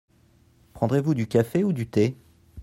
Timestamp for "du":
1.13-1.27, 1.73-1.85